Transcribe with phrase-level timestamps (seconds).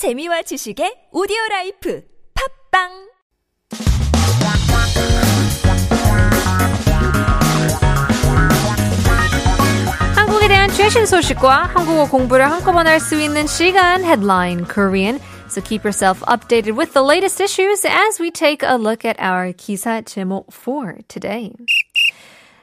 [0.00, 2.02] 재미와 지식의 오디오 라이프
[2.32, 2.88] 팝빵
[10.16, 15.20] 한국에 대한 최신 소식과 한국어 공부를 한꺼번에 할 수 있는 시간 Headline Korean.
[15.50, 19.52] So keep yourself updated with the latest issues as we take a look at our
[19.52, 21.52] 기사 제목 for today.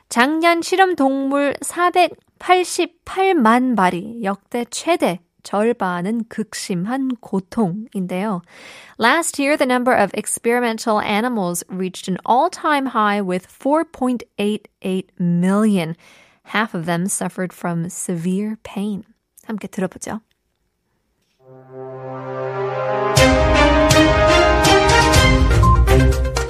[0.09, 8.41] 작년 실험 동물 488만 마리 역대 최대 절반은 극심한 고통인데요.
[8.99, 15.95] Last year, the number of experimental animals reached an all-time high with 4.88 million.
[16.51, 19.03] Half of them suffered from severe pain.
[19.45, 20.19] 함께 들어보죠.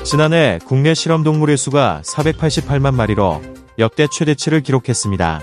[0.04, 3.42] 지난해 국내 실험 동물의 수가 488만 마리로
[3.78, 5.42] 역대 최대치를 기록했습니다.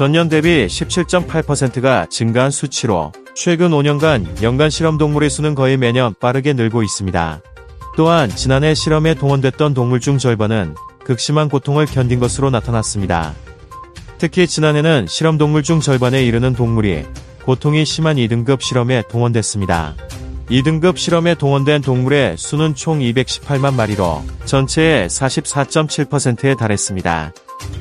[0.00, 6.82] 전년 대비 17.8%가 증가한 수치로 최근 5년간 연간 실험 동물의 수는 거의 매년 빠르게 늘고
[6.82, 7.42] 있습니다.
[7.98, 13.34] 또한 지난해 실험에 동원됐던 동물 중 절반은 극심한 고통을 견딘 것으로 나타났습니다.
[14.16, 17.04] 특히 지난해는 실험 동물 중 절반에 이르는 동물이
[17.44, 19.96] 고통이 심한 2등급 실험에 동원됐습니다.
[20.48, 27.34] 2등급 실험에 동원된 동물의 수는 총 218만 마리로 전체의 44.7%에 달했습니다.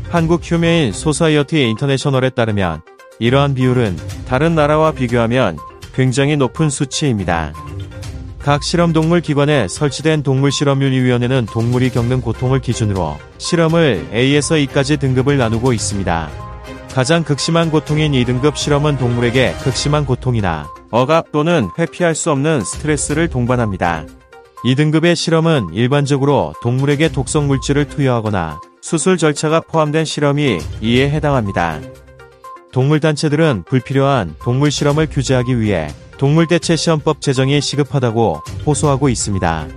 [0.09, 2.81] 한국 휴메인 소사이어티 인터내셔널에 따르면
[3.19, 5.57] 이러한 비율은 다른 나라와 비교하면
[5.93, 7.53] 굉장히 높은 수치입니다.
[8.39, 16.29] 각 실험동물 기관에 설치된 동물실험윤리위원회는 동물이 겪는 고통을 기준으로 실험을 A에서 E까지 등급을 나누고 있습니다.
[16.93, 24.05] 가장 극심한 고통인 2등급 실험은 동물에게 극심한 고통이나 억압 또는 회피할 수 없는 스트레스를 동반합니다.
[24.65, 31.79] 2등급의 실험은 일반적으로 동물에게 독성 물질을 투여하거나 수술 절차가 포함된 실험이 이에 해당합니다.
[32.71, 39.67] 동물단체들은 불필요한 동물 실험을 규제하기 위해 동물대체시험법 제정이 시급하다고 호소하고 있습니다.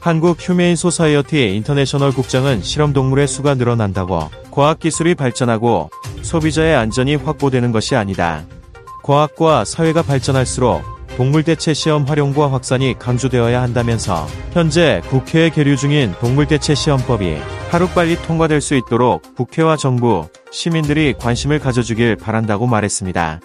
[0.00, 5.90] 한국 휴메인 소사이어티 인터내셔널 국장은 실험 동물의 수가 늘어난다고 과학기술이 발전하고
[6.22, 8.44] 소비자의 안전이 확보되는 것이 아니다.
[9.02, 17.36] 과학과 사회가 발전할수록 동물대체 시험 활용과 확산이 강조되어야 한다면서 현재 국회에 계류 중인 동물대체 시험법이
[17.70, 23.40] 하루빨리 통과될 수 있도록 국회와 정부, 시민들이 관심을 가져주길 바란다고 말했습니다.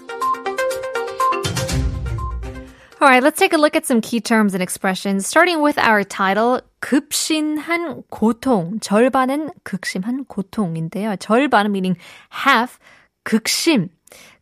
[3.01, 6.05] All right, let's take a look at some key terms and expressions, starting with our
[6.05, 8.79] title, 급신한 고통.
[8.79, 11.17] 절반은 극심한 고통인데요.
[11.17, 11.99] 절반 meaning
[12.31, 12.79] half,
[13.25, 13.89] 극심.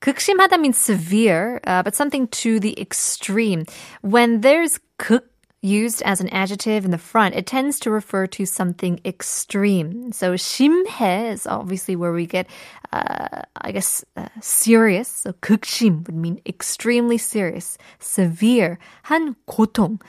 [0.00, 3.64] 극심하다 means severe, uh, but something to the extreme.
[4.02, 5.24] When there's 극
[5.60, 10.12] used as an adjective in the front, it tends to refer to something extreme.
[10.12, 12.46] So 심해 is obviously where we get,
[12.92, 15.08] uh, I guess, uh, serious.
[15.08, 18.78] So 극심 would mean extremely serious, severe.
[19.06, 20.00] 한 고통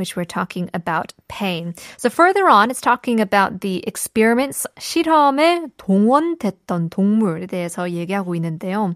[0.00, 1.74] Which we're talking about pain.
[1.98, 8.94] So further on, it's talking about the experiments, 실험에 동원됐던 동물에 대해서 얘기하고 있는데요.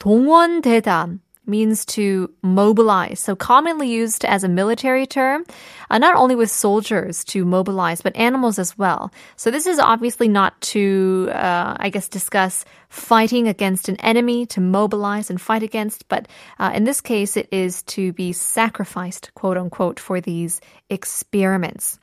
[0.00, 1.08] 동원되다
[1.50, 3.20] means to mobilize.
[3.20, 5.44] So commonly used as a military term,
[5.90, 9.12] uh, not only with soldiers to mobilize, but animals as well.
[9.36, 14.60] So this is obviously not to, uh, I guess, discuss fighting against an enemy, to
[14.60, 16.26] mobilize and fight against, but
[16.58, 21.98] uh, in this case, it is to be sacrificed, quote unquote, for these experiments.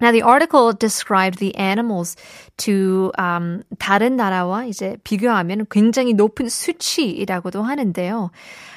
[0.00, 2.16] Now, the article described the animals
[2.58, 8.30] to um, 다른 나라와 이제 비교하면 굉장히 높은 수치이라고도 하는데요.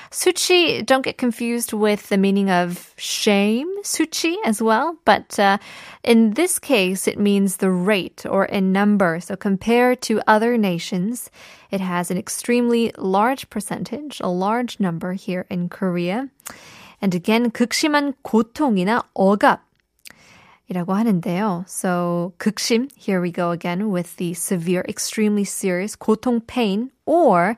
[0.09, 4.95] 수치, don't get confused with the meaning of shame, 수치 as well.
[5.05, 5.57] But uh,
[6.03, 9.19] in this case, it means the rate or in number.
[9.19, 11.29] So compared to other nations,
[11.71, 16.29] it has an extremely large percentage, a large number here in Korea.
[17.01, 19.59] And again, 극심한 고통이나 억압
[20.71, 21.65] 이라고 하는데요.
[21.67, 27.55] So 극심, here we go again with the severe, extremely serious 고통, pain, or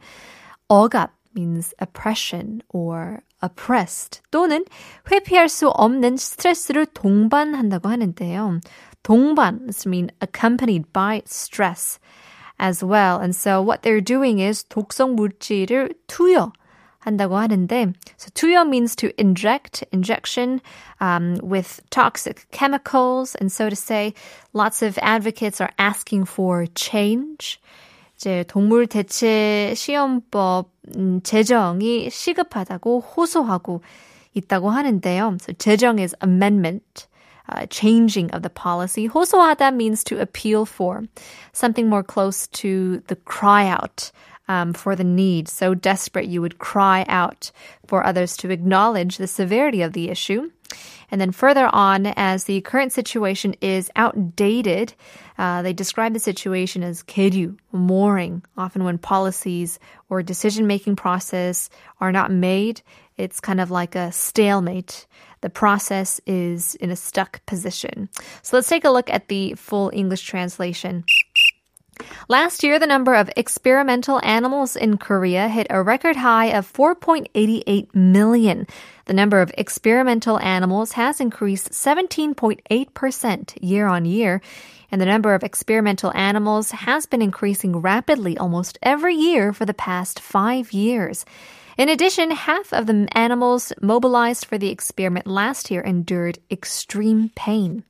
[0.70, 4.66] 억압 means oppression or oppressed 또는
[5.10, 8.60] 회피할 수 없는 스트레스를 동반한다고 하는데요.
[9.04, 12.00] 동반 mean accompanied by stress
[12.60, 13.20] as well.
[13.20, 16.52] And so what they're doing is 독성 물질을 투여
[17.04, 20.62] 한다고 하는데, so 투여 means to inject, injection
[21.00, 24.14] um, with toxic chemicals, and so to say,
[24.54, 27.60] lots of advocates are asking for change.
[28.18, 30.68] 이제 동물 대체 시험법
[31.24, 33.82] 제정이 시급하다고 호소하고
[34.34, 35.38] 있다고 하는데요.
[35.42, 37.08] So 제정 is amendment.
[37.52, 39.08] Uh, changing of the policy.
[39.08, 41.06] 호소하다 means to appeal for
[41.52, 44.12] something more close to the cry out
[44.49, 47.51] um, for the need, so desperate you would cry out
[47.87, 50.51] for others to acknowledge the severity of the issue.
[51.11, 54.95] And then further on, as the current situation is outdated,
[55.39, 58.43] uh, they describe the situation as 계류, mooring.
[58.57, 61.71] Often when policies or decision-making process
[62.01, 62.83] are not made,
[63.17, 65.07] it's kind of like a stalemate.
[65.43, 68.09] The process is in a stuck position.
[68.43, 71.05] So let's take a look at the full English translation.
[72.27, 77.95] Last year, the number of experimental animals in Korea hit a record high of 4.88
[77.95, 78.67] million.
[79.05, 84.41] The number of experimental animals has increased 17.8% year on year,
[84.91, 89.75] and the number of experimental animals has been increasing rapidly almost every year for the
[89.75, 91.27] past five years.
[91.77, 97.83] In addition, half of the animals mobilized for the experiment last year endured extreme pain.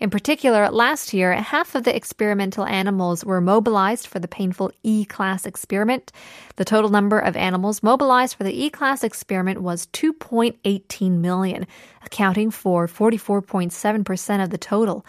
[0.00, 5.04] In particular, last year, half of the experimental animals were mobilized for the painful E
[5.04, 6.12] class experiment.
[6.56, 11.66] The total number of animals mobilized for the E class experiment was 2.18 million,
[12.06, 15.04] accounting for 44.7% of the total.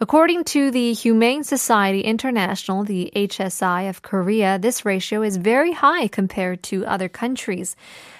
[0.00, 6.06] According to the Humane Society International, the HSI of Korea, this ratio is very high
[6.06, 7.74] compared to other countries.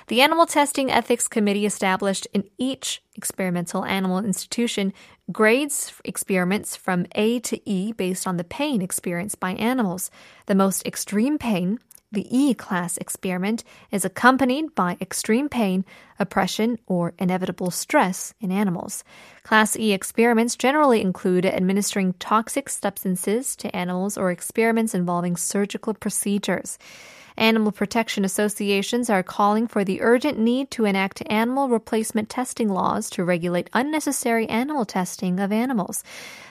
[0.08, 4.92] The Animal Testing Ethics Committee established in each experimental animal institution
[5.30, 10.10] grades experiments from A to E based on the pain experienced by animals.
[10.46, 11.78] The most extreme pain
[12.10, 15.84] the E class experiment is accompanied by extreme pain,
[16.19, 19.05] oppression, or inevitable stress in animals.
[19.43, 26.78] Class E experiments generally include administering toxic substances to animals or experiments involving surgical procedures.
[27.38, 33.08] Animal protection associations are calling for the urgent need to enact animal replacement testing laws
[33.11, 36.02] to regulate unnecessary animal testing of animals.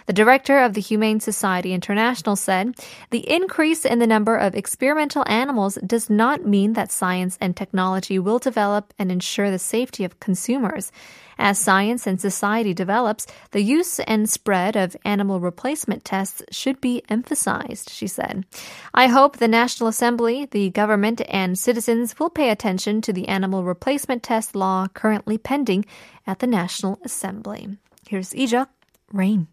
[0.06, 2.74] The director of the Humane Society International said
[3.10, 8.18] the increase in the number of experimental animals does not mean that science and technology
[8.18, 10.94] will develop and ensure the safety of consumers.
[11.40, 17.04] As science and society develops, the use and spread of animal replacement tests should be
[17.10, 18.46] emphasized, she said.
[18.94, 23.64] I hope the National Assembly, the government, and citizens will pay attention to the animal
[23.64, 25.86] replacement test law currently pending
[26.26, 27.78] at the National Assembly.
[28.08, 28.68] Here's Ijok,
[29.12, 29.48] Rain.